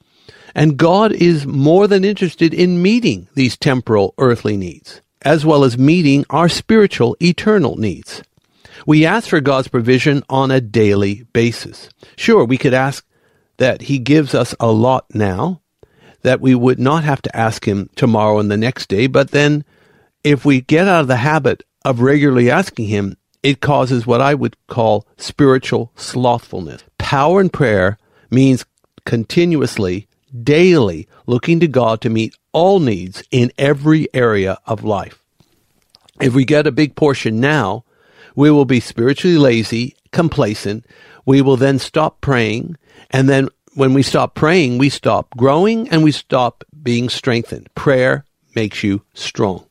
And 0.55 0.77
God 0.77 1.13
is 1.13 1.47
more 1.47 1.87
than 1.87 2.05
interested 2.05 2.55
in 2.55 2.83
meeting 2.83 3.29
these 3.35 3.57
temporal 3.57 4.15
earthly 4.19 4.57
needs 4.57 5.01
as 5.25 5.45
well 5.45 5.64
as 5.64 5.79
meeting 5.79 6.25
our 6.31 6.49
spiritual 6.49 7.17
eternal 7.21 7.76
needs. 7.76 8.23
We 8.87 9.07
ask 9.07 9.29
for 9.29 9.41
God's 9.41 9.69
provision 9.69 10.23
on 10.29 10.50
a 10.50 10.61
daily 10.61 11.25
basis. 11.33 11.88
Sure, 12.17 12.45
we 12.45 12.59
could 12.59 12.75
ask 12.75 13.05
that 13.59 13.83
He 13.83 13.99
gives 13.99 14.35
us 14.35 14.55
a 14.59 14.73
lot 14.73 15.07
now, 15.14 15.61
that 16.23 16.41
we 16.41 16.55
would 16.55 16.79
not 16.79 17.05
have 17.05 17.23
to 17.23 17.37
ask 17.37 17.67
Him 17.67 17.91
tomorrow 17.95 18.38
and 18.38 18.50
the 18.50 18.57
next 18.57 18.88
day. 18.88 19.07
But 19.07 19.31
then, 19.31 19.64
if 20.25 20.45
we 20.45 20.61
get 20.61 20.88
out 20.88 21.02
of 21.02 21.09
the 21.09 21.17
habit 21.17 21.62
of 21.85 22.00
regularly 22.00 22.50
asking 22.50 22.88
Him, 22.88 23.17
it 23.43 23.61
causes 23.61 24.07
what 24.07 24.21
I 24.21 24.35
would 24.35 24.57
call 24.69 25.07
spiritual 25.17 25.93
slothfulness. 25.97 26.85
Power 26.99 27.41
in 27.41 27.50
prayer 27.50 27.99
means 28.31 28.64
continuously, 29.05 30.07
daily 30.43 31.09
looking 31.26 31.61
to 31.61 31.69
God 31.69 32.00
to 32.00 32.11
meet 32.11 32.37
all 32.53 32.81
needs 32.81 33.23
in 33.31 33.53
every 33.59 34.09
area 34.15 34.59
of 34.67 34.85
life. 34.85 35.19
If 36.21 36.35
we 36.35 36.45
get 36.45 36.67
a 36.67 36.73
big 36.73 36.95
portion 36.95 37.41
now, 37.41 37.85
we 38.35 38.51
will 38.51 38.65
be 38.65 38.81
spiritually 38.81 39.39
lazy, 39.39 39.97
complacent. 40.13 40.87
We 41.25 41.43
will 41.43 41.57
then 41.57 41.79
stop 41.79 42.21
praying 42.21 42.77
and 43.11 43.29
then 43.29 43.49
when 43.75 43.95
we 43.95 44.03
stop 44.03 44.35
praying, 44.35 44.79
we 44.79 44.89
stop 44.89 45.35
growing 45.37 45.89
and 45.89 46.03
we 46.03 46.13
stop 46.13 46.65
being 46.83 47.09
strengthened. 47.09 47.69
Prayer 47.75 48.25
makes 48.55 48.83
you 48.83 49.03
strong. 49.15 49.67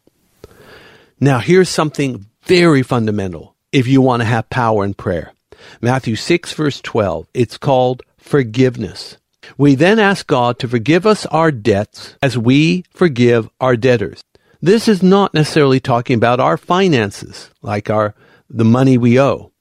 Now, 1.20 1.40
here's 1.40 1.70
something 1.70 2.26
very 2.44 2.82
fundamental 2.82 3.56
if 3.72 3.88
you 3.88 4.02
want 4.02 4.22
to 4.22 4.26
have 4.26 4.50
power 4.50 4.84
in 4.84 4.96
prayer. 4.96 5.34
Matthew 5.82 6.16
6, 6.16 6.54
verse 6.54 6.82
12. 6.82 7.28
It's 7.34 7.58
called 7.58 8.02
forgiveness. 8.18 9.18
We 9.58 9.76
then 9.76 10.00
ask 10.00 10.28
God 10.28 10.60
to 10.60 10.68
forgive 10.68 11.06
us 11.06 11.26
our 11.28 11.52
debts 11.52 12.16
as 12.22 12.38
we 12.38 12.84
forgive 12.92 13.50
our 13.60 13.76
debtors. 13.76 14.24
This 14.62 14.88
is 14.88 15.02
not 15.02 15.34
necessarily 15.34 15.80
talking 15.80 16.16
about 16.16 16.40
our 16.40 16.58
finances, 16.58 17.50
like 17.62 17.90
our 17.90 18.14
the 18.50 18.66
money 18.66 18.98
we 18.98 19.20
owe 19.20 19.52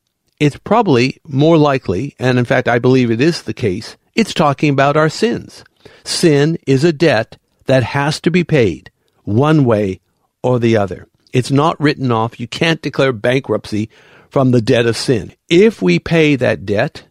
it's 0.41 0.57
probably 0.57 1.21
more 1.29 1.59
likely, 1.59 2.17
and 2.19 2.39
in 2.39 2.47
fact, 2.47 2.67
I 2.67 2.79
believe 2.79 3.11
it 3.11 3.21
is 3.21 3.43
the 3.43 3.53
case, 3.53 3.97
it's 4.15 4.35
talking 4.35 4.71
about 4.71 4.97
our 4.97 5.11
sins. 5.11 5.63
Sin 6.03 6.59
is 6.67 6.83
a 6.83 6.95
debt 6.95 7.37
that 7.67 7.83
has 7.83 8.21
to 8.23 8.31
be 8.31 8.43
paid 8.43 8.91
one 9.23 9.65
way 9.65 10.01
or 10.43 10.59
the 10.59 10.79
other. 10.79 11.07
It's 11.33 11.51
not 11.51 11.79
written 11.79 12.11
off. 12.11 12.41
You 12.41 12.49
can't 12.49 12.83
declare 12.83 13.13
bankruptcy 13.13 13.91
from 14.31 14.51
the 14.51 14.63
debt 14.63 14.87
of 14.87 14.97
sin. 14.97 15.35
If 15.49 15.83
we 15.83 15.99
pay 15.99 16.37
that 16.37 16.65
debt, 16.65 17.05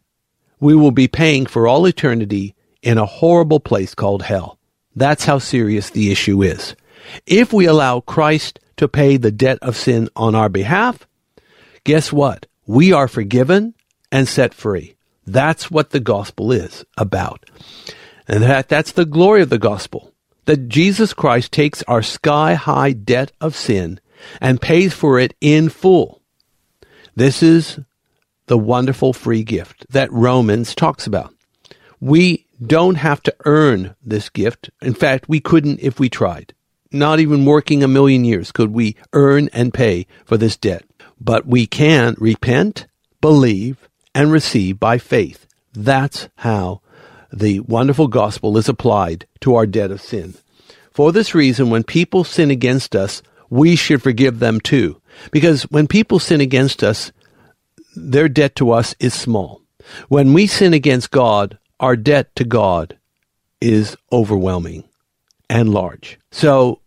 we 0.60 0.76
will 0.76 0.92
be 0.92 1.08
paying 1.08 1.46
for 1.46 1.68
all 1.68 1.86
eternity 1.86 2.56
in 2.82 2.98
a 2.98 3.06
horrible 3.06 3.60
place 3.60 3.96
called 3.96 4.24
hell. 4.24 4.58
That's 4.96 5.26
how 5.26 5.40
serious 5.40 5.90
the 5.90 6.12
issue 6.12 6.42
is. 6.42 6.76
If 7.26 7.54
we 7.54 7.66
allow 7.66 8.02
Christ 8.02 8.60
to 8.78 8.88
pay 8.88 9.18
the 9.18 9.32
debt 9.32 9.60
of 9.62 9.78
sin 9.78 10.10
on 10.16 10.36
our 10.36 10.50
behalf, 10.50 11.08
guess 11.84 12.12
what? 12.12 12.46
we 12.70 12.94
are 12.94 13.08
forgiven 13.08 13.74
and 14.12 14.28
set 14.28 14.54
free. 14.54 14.96
That's 15.26 15.72
what 15.72 15.90
the 15.90 16.00
gospel 16.00 16.52
is 16.52 16.86
about. 16.98 17.50
And 18.28 18.44
that, 18.44 18.70
that's 18.70 18.92
the 18.92 19.06
glory 19.06 19.42
of 19.42 19.50
the 19.50 19.58
gospel. 19.58 20.14
That 20.46 20.70
Jesus 20.70 21.12
Christ 21.12 21.52
takes 21.52 21.82
our 21.84 22.04
sky 22.04 22.54
high 22.54 22.92
debt 22.92 23.32
of 23.42 23.56
sin 23.56 24.00
and 24.40 24.62
pays 24.62 24.94
for 24.94 25.20
it 25.20 25.34
in 25.42 25.70
full. 25.70 26.22
This 27.16 27.42
is 27.42 27.80
the 28.46 28.58
wonderful 28.58 29.14
free 29.14 29.44
gift 29.44 29.88
that 29.90 30.12
Romans 30.12 30.76
talks 30.76 31.08
about. 31.08 31.34
We 32.00 32.46
don't 32.62 32.96
have 32.96 33.22
to 33.24 33.36
earn 33.46 33.96
this 34.04 34.30
gift. 34.30 34.70
In 34.82 34.94
fact, 34.94 35.30
we 35.30 35.40
couldn't 35.40 35.80
if 35.82 36.00
we 36.00 36.10
tried. 36.10 36.54
Not 36.92 37.20
even 37.20 37.46
working 37.46 37.84
a 37.84 37.88
million 37.88 38.26
years 38.26 38.52
could 38.52 38.72
we 38.72 38.96
earn 39.14 39.50
and 39.54 39.74
pay 39.74 40.08
for 40.26 40.38
this 40.38 40.58
debt 40.58 40.84
but 41.20 41.46
we 41.46 41.66
can 41.66 42.16
repent, 42.18 42.88
believe, 43.22 43.90
and 44.16 44.32
receive 44.32 44.80
by 44.80 44.98
faith. 44.98 45.46
That's 45.74 46.30
how 46.38 46.82
the 47.32 47.60
wonderful 47.62 48.08
gospel 48.08 48.58
is 48.58 48.70
applied 48.70 49.28
to 49.42 49.56
our 49.56 49.66
debt 49.66 49.92
of 49.92 50.02
sin. 50.02 50.36
For 50.92 51.12
this 51.12 51.36
reason, 51.36 51.70
when 51.70 51.84
people 51.84 52.24
sin 52.24 52.50
against 52.52 52.96
us, 52.96 53.22
we 53.50 53.76
should 53.76 54.02
forgive 54.02 54.40
them 54.40 54.60
too. 54.60 55.02
Because 55.32 55.64
when 55.64 55.88
people 55.88 56.20
sin 56.20 56.42
against 56.42 56.84
us, 56.84 57.12
their 57.96 58.30
debt 58.30 58.56
to 58.56 58.72
us 58.72 58.96
is 59.00 59.14
small. 59.14 59.62
When 60.08 60.34
we 60.34 60.48
sin 60.48 60.74
against 60.74 61.12
God, 61.12 61.58
our 61.80 61.96
debt 61.96 62.36
to 62.36 62.44
God 62.44 62.98
is 63.62 63.96
overwhelming 64.12 64.84
and 65.50 65.74
large. 65.74 66.20
So, 66.32 66.82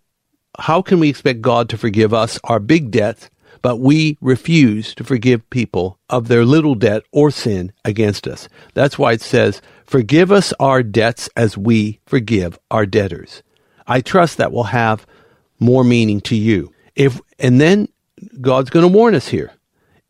how 0.58 0.82
can 0.82 1.00
we 1.00 1.08
expect 1.08 1.40
God 1.40 1.68
to 1.70 1.78
forgive 1.78 2.12
us 2.12 2.38
our 2.44 2.60
big 2.60 2.90
debts 2.90 3.30
but 3.62 3.76
we 3.78 4.18
refuse 4.20 4.94
to 4.96 5.04
forgive 5.04 5.48
people 5.48 5.98
of 6.10 6.26
their 6.26 6.44
little 6.44 6.74
debt 6.74 7.04
or 7.12 7.30
sin 7.30 7.72
against 7.84 8.26
us. 8.26 8.48
That's 8.74 8.98
why 8.98 9.12
it 9.12 9.22
says, 9.22 9.62
Forgive 9.86 10.32
us 10.32 10.52
our 10.58 10.82
debts 10.82 11.28
as 11.36 11.56
we 11.56 12.00
forgive 12.06 12.58
our 12.70 12.86
debtors. 12.86 13.42
I 13.86 14.00
trust 14.00 14.38
that 14.38 14.52
will 14.52 14.64
have 14.64 15.06
more 15.60 15.84
meaning 15.84 16.20
to 16.22 16.36
you. 16.36 16.72
If 16.96 17.20
and 17.38 17.60
then 17.60 17.88
God's 18.40 18.70
going 18.70 18.90
to 18.90 18.96
warn 18.96 19.14
us 19.14 19.28
here. 19.28 19.52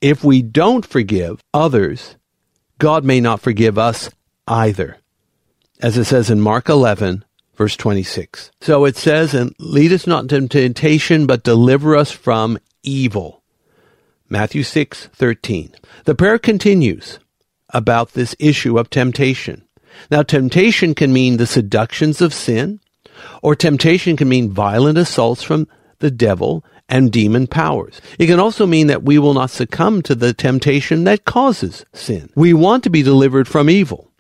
If 0.01 0.25
we 0.25 0.43
don't 0.43 0.87
forgive 0.87 1.43
others, 1.53 2.17
God 2.79 3.05
may 3.05 3.21
not 3.21 3.41
forgive 3.41 3.79
us 3.79 4.11
either. 4.47 4.99
As 5.81 5.97
it 5.99 6.05
says 6.05 6.31
in 6.31 6.41
Mark 6.41 6.69
11, 6.69 7.25
verse 7.55 7.77
26. 7.77 8.51
So 8.61 8.85
it 8.85 8.97
says, 8.97 9.35
and 9.35 9.55
lead 9.59 9.93
us 9.93 10.07
not 10.07 10.33
into 10.33 10.49
temptation, 10.49 11.27
but 11.27 11.43
deliver 11.43 11.97
us 11.97 12.11
from 12.11 12.59
evil. 12.83 13.43
Matthew 14.29 14.63
6:13. 14.63 15.75
The 16.05 16.15
prayer 16.15 16.39
continues 16.39 17.19
about 17.71 18.13
this 18.13 18.35
issue 18.39 18.79
of 18.79 18.89
temptation. 18.89 19.63
Now 20.11 20.23
temptation 20.23 20.95
can 20.95 21.13
mean 21.13 21.37
the 21.37 21.47
seductions 21.47 22.21
of 22.23 22.33
sin, 22.33 22.81
or 23.43 23.55
temptation 23.55 24.17
can 24.17 24.29
mean 24.29 24.51
violent 24.51 24.97
assaults 24.97 25.43
from 25.43 25.69
the 25.99 26.11
devil 26.11 26.65
and 26.89 27.13
demon 27.13 27.47
powers. 27.47 28.01
It 28.19 28.27
can 28.27 28.41
also 28.41 28.67
mean 28.67 28.87
that 28.87 29.03
we 29.03 29.19
will 29.19 29.35
not 29.35 29.51
succumb 29.51 30.03
to 30.03 30.15
the 30.15 30.33
temptation 30.33 31.05
that 31.05 31.25
causes 31.25 31.85
sin. 31.93 32.31
We 32.35 32.53
want 32.55 32.85
to 32.85 32.91
be 32.91 33.03
delivered 33.03 33.49
from 33.49 33.69
evil. 33.71 34.12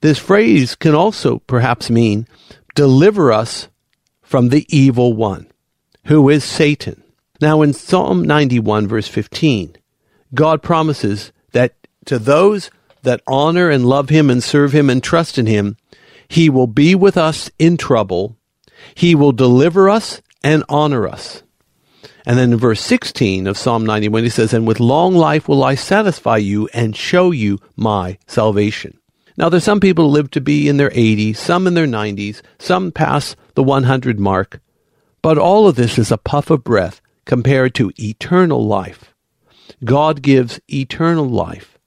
This 0.00 0.18
phrase 0.18 0.74
can 0.74 0.94
also 0.94 1.38
perhaps 1.40 1.90
mean 1.90 2.26
deliver 2.74 3.32
us 3.32 3.68
from 4.22 4.48
the 4.48 4.66
evil 4.74 5.12
one, 5.12 5.50
who 6.06 6.28
is 6.28 6.44
Satan. 6.44 7.02
Now, 7.40 7.62
in 7.62 7.72
Psalm 7.72 8.22
91, 8.22 8.86
verse 8.86 9.08
15, 9.08 9.76
God 10.34 10.62
promises 10.62 11.32
that 11.52 11.74
to 12.06 12.18
those 12.18 12.70
that 13.02 13.22
honor 13.26 13.70
and 13.70 13.86
love 13.86 14.08
Him 14.08 14.30
and 14.30 14.42
serve 14.42 14.72
Him 14.72 14.88
and 14.88 15.02
trust 15.02 15.38
in 15.38 15.46
Him, 15.46 15.76
He 16.28 16.48
will 16.48 16.66
be 16.66 16.94
with 16.94 17.16
us 17.16 17.50
in 17.58 17.76
trouble. 17.76 18.36
He 18.94 19.14
will 19.14 19.32
deliver 19.32 19.88
us 19.90 20.22
and 20.42 20.64
honor 20.68 21.08
us. 21.08 21.42
And 22.26 22.38
then 22.38 22.52
in 22.52 22.58
verse 22.58 22.80
16 22.80 23.46
of 23.46 23.58
Psalm 23.58 23.84
91, 23.84 24.22
he 24.22 24.28
says, 24.28 24.52
And 24.52 24.66
with 24.66 24.78
long 24.78 25.14
life 25.14 25.48
will 25.48 25.64
I 25.64 25.74
satisfy 25.74 26.36
you 26.36 26.68
and 26.72 26.94
show 26.94 27.30
you 27.30 27.58
my 27.76 28.18
salvation. 28.26 28.99
Now, 29.40 29.48
there's 29.48 29.64
some 29.64 29.80
people 29.80 30.04
who 30.04 30.10
live 30.10 30.30
to 30.32 30.40
be 30.42 30.68
in 30.68 30.76
their 30.76 30.90
80s, 30.90 31.36
some 31.36 31.66
in 31.66 31.72
their 31.72 31.86
90s, 31.86 32.42
some 32.58 32.92
pass 32.92 33.36
the 33.54 33.62
100 33.62 34.20
mark. 34.20 34.60
But 35.22 35.38
all 35.38 35.66
of 35.66 35.76
this 35.76 35.98
is 35.98 36.12
a 36.12 36.18
puff 36.18 36.50
of 36.50 36.62
breath 36.62 37.00
compared 37.24 37.74
to 37.76 37.90
eternal 37.98 38.66
life. 38.66 39.14
God 39.82 40.20
gives 40.20 40.60
eternal 40.68 41.24
life 41.24 41.78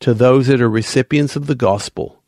to 0.00 0.12
those 0.12 0.48
that 0.48 0.60
are 0.60 0.68
recipients 0.68 1.34
of 1.34 1.46
the 1.46 1.54
gospel. 1.54 2.22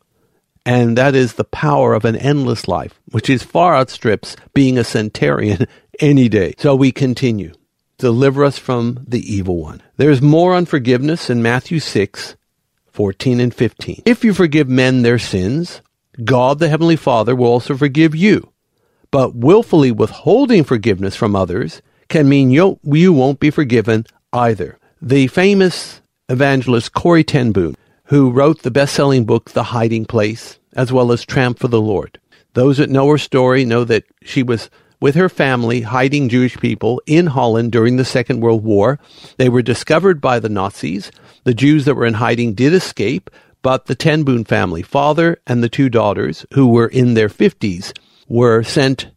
And 0.65 0.97
that 0.97 1.13
is 1.13 1.35
the 1.35 1.43
power 1.43 1.93
of 1.93 2.03
an 2.03 2.15
endless 2.15 2.67
life, 2.67 2.99
which 3.11 3.29
is 3.29 3.43
far 3.43 3.75
outstrips 3.75 4.35
being 4.55 4.79
a 4.79 4.83
centurion 4.83 5.67
any 5.99 6.27
day. 6.27 6.55
So 6.57 6.73
we 6.73 6.91
continue. 6.91 7.53
Deliver 7.99 8.43
us 8.43 8.57
from 8.57 9.05
the 9.07 9.21
evil 9.31 9.57
one. 9.61 9.83
There's 9.97 10.23
more 10.23 10.55
on 10.55 10.65
forgiveness 10.65 11.29
in 11.29 11.43
Matthew 11.43 11.79
6, 11.79 12.35
14 12.91 13.39
and 13.39 13.53
15. 13.53 14.03
If 14.05 14.23
you 14.23 14.33
forgive 14.33 14.69
men 14.69 15.01
their 15.01 15.19
sins, 15.19 15.81
God 16.23 16.59
the 16.59 16.69
Heavenly 16.69 16.95
Father 16.95 17.35
will 17.35 17.47
also 17.47 17.75
forgive 17.75 18.15
you. 18.15 18.51
But 19.11 19.35
willfully 19.35 19.91
withholding 19.91 20.63
forgiveness 20.63 21.15
from 21.15 21.35
others 21.35 21.81
can 22.09 22.27
mean 22.29 22.51
you, 22.51 22.79
won't 22.83 23.39
be 23.39 23.49
forgiven 23.49 24.05
either. 24.33 24.77
The 25.01 25.27
famous 25.27 26.01
evangelist 26.29 26.93
Corrie 26.93 27.23
ten 27.23 27.51
Boom, 27.51 27.75
who 28.05 28.29
wrote 28.29 28.61
the 28.61 28.71
best-selling 28.71 29.25
book 29.25 29.51
The 29.51 29.63
Hiding 29.63 30.05
Place, 30.05 30.59
as 30.73 30.91
well 30.91 31.11
as 31.11 31.25
Tramp 31.25 31.59
for 31.59 31.67
the 31.67 31.81
Lord. 31.81 32.19
Those 32.53 32.77
that 32.77 32.89
know 32.89 33.07
her 33.09 33.17
story 33.17 33.63
know 33.63 33.83
that 33.85 34.03
she 34.21 34.43
was 34.43 34.69
with 35.01 35.15
her 35.15 35.27
family 35.27 35.81
hiding 35.81 36.29
Jewish 36.29 36.55
people 36.57 37.01
in 37.05 37.27
Holland 37.27 37.71
during 37.71 37.97
the 37.97 38.05
Second 38.05 38.39
World 38.39 38.63
War. 38.63 38.99
They 39.37 39.49
were 39.49 39.63
discovered 39.63 40.21
by 40.21 40.39
the 40.39 40.47
Nazis. 40.47 41.11
The 41.43 41.53
Jews 41.53 41.83
that 41.85 41.95
were 41.95 42.05
in 42.05 42.13
hiding 42.13 42.53
did 42.53 42.73
escape, 42.73 43.29
but 43.63 43.87
the 43.87 43.95
ten 43.95 44.23
Boom 44.23 44.45
family, 44.45 44.83
father 44.83 45.39
and 45.45 45.63
the 45.63 45.69
two 45.69 45.89
daughters, 45.89 46.45
who 46.53 46.67
were 46.67 46.87
in 46.87 47.15
their 47.15 47.29
50s, 47.29 47.91
were 48.29 48.63
sent 48.63 49.09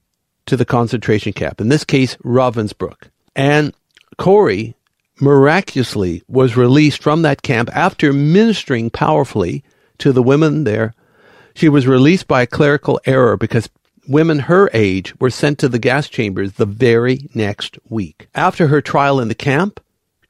to 0.46 0.56
the 0.56 0.64
concentration 0.64 1.32
camp, 1.32 1.60
in 1.60 1.68
this 1.68 1.84
case, 1.84 2.16
Ravensbrück. 2.16 3.08
And 3.36 3.72
Corrie 4.18 4.74
miraculously 5.20 6.22
was 6.28 6.56
released 6.56 7.02
from 7.02 7.22
that 7.22 7.42
camp 7.42 7.70
after 7.74 8.12
ministering 8.12 8.90
powerfully 8.90 9.62
to 9.98 10.12
the 10.12 10.22
women 10.22 10.64
there. 10.64 10.94
She 11.54 11.68
was 11.68 11.86
released 11.86 12.26
by 12.26 12.42
a 12.42 12.48
clerical 12.48 13.00
error 13.06 13.36
because 13.36 13.68
women 14.08 14.40
her 14.40 14.70
age 14.72 15.18
were 15.20 15.30
sent 15.30 15.58
to 15.58 15.68
the 15.68 15.78
gas 15.78 16.08
chambers 16.08 16.54
the 16.54 16.66
very 16.66 17.28
next 17.34 17.78
week. 17.88 18.28
After 18.34 18.68
her 18.68 18.80
trial 18.80 19.20
in 19.20 19.28
the 19.28 19.34
camp, 19.34 19.80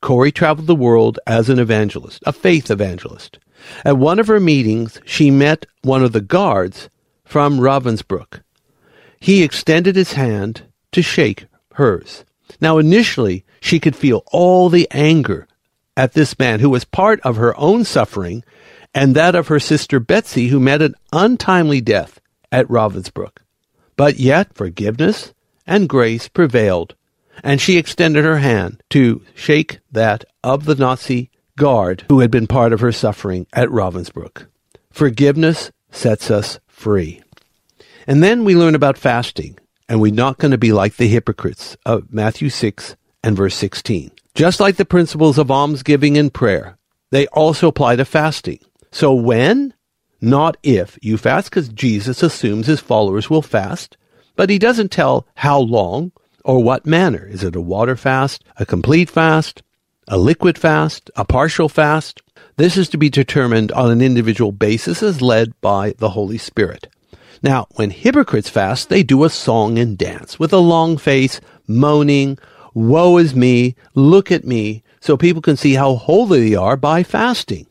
Corrie 0.00 0.32
traveled 0.32 0.66
the 0.66 0.74
world 0.74 1.18
as 1.26 1.48
an 1.48 1.58
evangelist, 1.58 2.22
a 2.26 2.32
faith 2.32 2.70
evangelist. 2.70 3.38
At 3.84 3.96
one 3.96 4.18
of 4.18 4.26
her 4.26 4.40
meetings, 4.40 5.00
she 5.04 5.30
met 5.30 5.66
one 5.82 6.04
of 6.04 6.12
the 6.12 6.20
guards 6.20 6.90
from 7.24 7.58
Ravensbrück. 7.58 8.40
He 9.18 9.42
extended 9.42 9.96
his 9.96 10.12
hand 10.12 10.62
to 10.92 11.00
shake 11.00 11.46
hers. 11.74 12.24
Now, 12.60 12.78
initially, 12.78 13.44
she 13.60 13.80
could 13.80 13.96
feel 13.96 14.22
all 14.30 14.68
the 14.68 14.86
anger 14.90 15.48
at 15.96 16.12
this 16.12 16.38
man 16.38 16.60
who 16.60 16.68
was 16.68 16.84
part 16.84 17.20
of 17.20 17.36
her 17.36 17.58
own 17.58 17.84
suffering 17.84 18.44
and 18.94 19.14
that 19.14 19.34
of 19.34 19.48
her 19.48 19.58
sister 19.58 19.98
Betsie, 19.98 20.48
who 20.48 20.60
met 20.60 20.82
an 20.82 20.94
untimely 21.12 21.80
death 21.80 22.20
at 22.52 22.68
Ravensbrück. 22.68 23.38
But 23.96 24.18
yet 24.18 24.54
forgiveness 24.54 25.32
and 25.66 25.88
grace 25.88 26.28
prevailed, 26.28 26.94
and 27.42 27.60
she 27.60 27.76
extended 27.76 28.24
her 28.24 28.38
hand 28.38 28.82
to 28.90 29.22
shake 29.34 29.78
that 29.92 30.24
of 30.42 30.64
the 30.64 30.74
Nazi 30.74 31.30
guard 31.56 32.04
who 32.08 32.20
had 32.20 32.30
been 32.30 32.46
part 32.46 32.72
of 32.72 32.80
her 32.80 32.92
suffering 32.92 33.46
at 33.52 33.68
Ravensbrück. 33.68 34.46
Forgiveness 34.90 35.70
sets 35.90 36.30
us 36.30 36.58
free. 36.66 37.22
And 38.06 38.22
then 38.22 38.44
we 38.44 38.56
learn 38.56 38.74
about 38.74 38.98
fasting, 38.98 39.58
and 39.88 40.00
we're 40.00 40.12
not 40.12 40.38
going 40.38 40.50
to 40.50 40.58
be 40.58 40.72
like 40.72 40.96
the 40.96 41.08
hypocrites 41.08 41.76
of 41.86 42.12
Matthew 42.12 42.50
6 42.50 42.96
and 43.22 43.36
verse 43.36 43.54
16. 43.54 44.10
Just 44.34 44.60
like 44.60 44.76
the 44.76 44.84
principles 44.84 45.38
of 45.38 45.50
almsgiving 45.50 46.18
and 46.18 46.32
prayer, 46.34 46.76
they 47.10 47.26
also 47.28 47.68
apply 47.68 47.96
to 47.96 48.04
fasting. 48.04 48.58
So 48.90 49.14
when, 49.14 49.74
not 50.20 50.56
if, 50.62 50.98
you 51.02 51.16
fast, 51.16 51.50
because 51.50 51.68
Jesus 51.68 52.22
assumes 52.22 52.66
his 52.66 52.80
followers 52.80 53.28
will 53.28 53.42
fast, 53.42 53.96
but 54.36 54.50
he 54.50 54.58
doesn't 54.58 54.90
tell 54.90 55.26
how 55.34 55.58
long 55.58 56.12
or 56.44 56.62
what 56.62 56.86
manner. 56.86 57.26
Is 57.26 57.44
it 57.44 57.56
a 57.56 57.60
water 57.60 57.96
fast, 57.96 58.44
a 58.56 58.66
complete 58.66 59.10
fast, 59.10 59.62
a 60.08 60.18
liquid 60.18 60.58
fast, 60.58 61.10
a 61.16 61.24
partial 61.24 61.68
fast? 61.68 62.22
This 62.56 62.76
is 62.76 62.88
to 62.90 62.98
be 62.98 63.10
determined 63.10 63.72
on 63.72 63.90
an 63.90 64.00
individual 64.00 64.52
basis 64.52 65.02
as 65.02 65.22
led 65.22 65.58
by 65.60 65.94
the 65.98 66.10
Holy 66.10 66.38
Spirit. 66.38 66.88
Now, 67.42 67.66
when 67.74 67.90
hypocrites 67.90 68.48
fast, 68.48 68.88
they 68.88 69.02
do 69.02 69.24
a 69.24 69.30
song 69.30 69.78
and 69.78 69.98
dance 69.98 70.38
with 70.38 70.52
a 70.52 70.58
long 70.58 70.96
face, 70.96 71.40
moaning, 71.66 72.38
Woe 72.74 73.18
is 73.18 73.34
me, 73.34 73.76
look 73.94 74.32
at 74.32 74.44
me, 74.44 74.82
so 75.00 75.16
people 75.16 75.42
can 75.42 75.56
see 75.56 75.74
how 75.74 75.94
holy 75.94 76.50
they 76.50 76.56
are 76.56 76.76
by 76.76 77.02
fasting. 77.02 77.66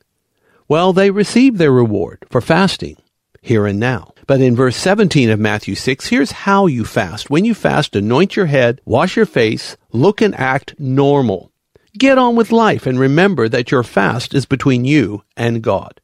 Well, 0.68 0.94
they 0.94 1.12
receive 1.12 1.58
their 1.58 1.72
reward 1.72 2.26
for 2.30 2.42
fasting 2.42 2.98
here 3.42 3.68
and 3.68 3.80
now. 3.80 4.14
But 4.26 4.42
in 4.42 4.56
verse 4.56 4.78
17 4.78 5.30
of 5.30 5.40
Matthew 5.40 5.76
6, 5.76 6.08
here's 6.08 6.32
how 6.32 6.66
you 6.66 6.86
fast. 6.86 7.30
When 7.30 7.44
you 7.44 7.54
fast, 7.54 7.96
anoint 7.96 8.36
your 8.36 8.46
head, 8.46 8.80
wash 8.86 9.18
your 9.18 9.26
face, 9.26 9.76
look 9.92 10.22
and 10.22 10.34
act 10.36 10.80
normal. 10.80 11.52
Get 11.98 12.18
on 12.18 12.36
with 12.36 12.52
life 12.52 12.88
and 12.88 12.98
remember 12.98 13.50
that 13.50 13.70
your 13.70 13.84
fast 13.84 14.34
is 14.34 14.46
between 14.46 14.86
you 14.86 15.24
and 15.36 15.62
God. 15.62 16.00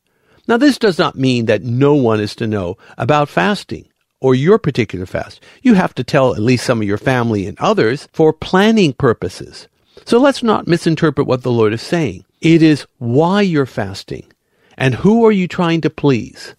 Now, 0.48 0.58
this 0.58 0.78
does 0.78 1.00
not 1.00 1.16
mean 1.16 1.46
that 1.46 1.64
no 1.64 1.94
one 1.96 2.20
is 2.20 2.36
to 2.36 2.48
know 2.48 2.78
about 2.98 3.30
fasting 3.30 3.88
or 4.20 4.36
your 4.36 4.58
particular 4.60 5.06
fast. 5.06 5.42
You 5.62 5.76
have 5.76 5.96
to 5.96 6.04
tell 6.04 6.34
at 6.34 6.42
least 6.42 6.66
some 6.66 6.82
of 6.82 6.88
your 6.88 6.98
family 6.98 7.48
and 7.48 7.58
others 7.60 8.10
for 8.12 8.34
planning 8.34 8.94
purposes. 8.94 9.68
So 10.06 10.18
let's 10.20 10.44
not 10.44 10.68
misinterpret 10.68 11.28
what 11.28 11.44
the 11.44 11.52
Lord 11.52 11.72
is 11.72 11.82
saying. 11.82 12.26
It 12.42 12.62
is 12.62 12.86
why 12.98 13.42
you're 13.42 13.66
fasting 13.66 14.32
and 14.80 14.96
who 14.96 15.26
are 15.26 15.32
you 15.32 15.48
trying 15.48 15.82
to 15.82 15.90
please? 15.90 16.56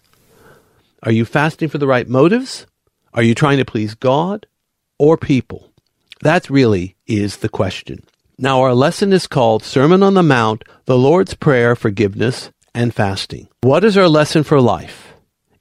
Are 1.03 1.11
you 1.11 1.25
fasting 1.25 1.69
for 1.69 1.79
the 1.79 1.87
right 1.87 2.07
motives? 2.07 2.67
Are 3.15 3.23
you 3.23 3.33
trying 3.33 3.57
to 3.57 3.65
please 3.65 3.95
God 3.95 4.45
or 4.99 5.17
people? 5.17 5.73
That 6.21 6.47
really 6.47 6.95
is 7.07 7.37
the 7.37 7.49
question. 7.49 8.03
Now, 8.37 8.61
our 8.61 8.75
lesson 8.75 9.11
is 9.11 9.25
called 9.25 9.63
Sermon 9.63 10.03
on 10.03 10.13
the 10.13 10.23
Mount, 10.23 10.63
the 10.85 10.97
Lord's 10.97 11.33
Prayer, 11.33 11.75
Forgiveness, 11.75 12.51
and 12.75 12.93
Fasting. 12.93 13.47
What 13.61 13.83
is 13.83 13.97
our 13.97 14.07
lesson 14.07 14.43
for 14.43 14.61
life? 14.61 15.13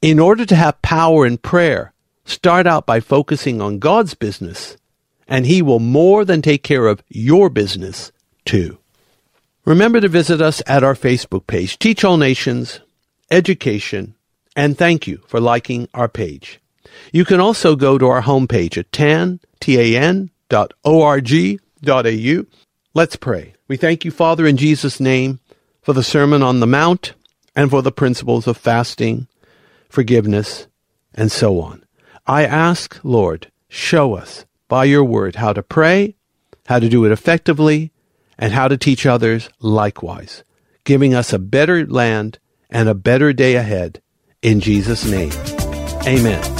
In 0.03 0.18
order 0.18 0.44
to 0.44 0.55
have 0.55 0.83
power 0.83 1.27
in 1.27 1.38
prayer, 1.38 1.94
start 2.27 2.66
out 2.66 2.85
by 2.85 3.01
focusing 3.01 3.62
on 3.62 3.79
God's 3.79 4.14
business, 4.14 4.77
and 5.27 5.46
He 5.46 5.62
will 5.62 5.81
more 5.81 6.27
than 6.27 6.42
take 6.42 6.62
care 6.62 6.87
of 6.87 7.03
your 7.09 7.49
business 7.49 8.12
too. 8.44 8.79
Remember 9.70 10.00
to 10.00 10.09
visit 10.09 10.40
us 10.40 10.61
at 10.66 10.83
our 10.83 10.96
Facebook 10.96 11.46
page, 11.46 11.78
Teach 11.78 12.02
All 12.02 12.16
Nations, 12.16 12.80
Education, 13.30 14.16
and 14.56 14.76
thank 14.76 15.06
you 15.06 15.22
for 15.28 15.38
liking 15.38 15.88
our 15.94 16.09
page. 16.09 16.61
You 17.12 17.24
can 17.24 17.38
also 17.38 17.76
go 17.76 17.96
to 17.96 18.09
our 18.09 18.22
homepage 18.22 18.76
at 18.76 18.90
tan, 18.90 19.38
T-A-N, 19.61 20.30
O-R-G, 20.85 21.61
A-U. 21.87 22.46
Let's 22.94 23.14
pray. 23.14 23.54
We 23.68 23.76
thank 23.76 24.04
you, 24.04 24.11
Father, 24.11 24.44
in 24.44 24.56
Jesus' 24.56 24.98
name, 24.98 25.38
for 25.83 25.92
the 25.92 26.02
Sermon 26.02 26.42
on 26.42 26.59
the 26.59 26.66
Mount 26.66 27.12
and 27.54 27.70
for 27.70 27.80
the 27.80 27.92
principles 27.92 28.48
of 28.48 28.56
fasting, 28.56 29.28
forgiveness, 29.88 30.66
and 31.14 31.30
so 31.30 31.61
on. 31.61 31.85
I 32.26 32.44
ask, 32.44 32.98
Lord, 33.04 33.52
show 33.68 34.14
us 34.14 34.46
by 34.66 34.87
your 34.87 35.04
word 35.04 35.37
how 35.37 35.52
to 35.52 35.62
pray, 35.62 36.16
how 36.66 36.80
to 36.80 36.88
do 36.88 37.04
it 37.04 37.12
effectively, 37.12 37.92
and 38.40 38.53
how 38.53 38.66
to 38.66 38.76
teach 38.76 39.07
others 39.07 39.48
likewise, 39.61 40.42
giving 40.85 41.14
us 41.14 41.33
a 41.33 41.38
better 41.38 41.87
land 41.87 42.40
and 42.70 42.88
a 42.88 42.94
better 42.94 43.33
day 43.33 43.55
ahead. 43.55 44.03
In 44.42 44.59
Jesus' 44.59 45.05
name, 45.05 45.33
amen. 46.07 46.60